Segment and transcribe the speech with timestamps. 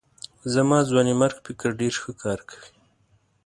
[0.53, 2.69] زما ځوانمېرګ فکر ډېر ښه کار کوي.